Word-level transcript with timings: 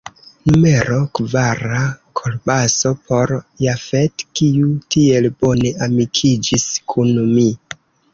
Numero 0.51 0.95
kvara: 1.17 1.81
Kolbaso; 2.19 2.93
por 3.09 3.33
Jafet, 3.65 4.25
kiu 4.39 4.71
tiel 4.95 5.29
bone 5.43 5.75
amikiĝis 5.89 6.67
kun 6.95 7.13
mi. 7.35 7.45